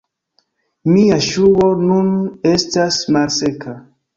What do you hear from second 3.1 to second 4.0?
malseka